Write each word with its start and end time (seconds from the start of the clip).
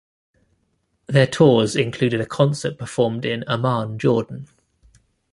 Their 1.05 1.27
tours 1.27 1.75
included 1.75 2.19
a 2.21 2.25
concert 2.25 2.79
performed 2.79 3.23
in 3.23 3.43
Amman, 3.47 3.99
Jordan. 3.99 4.47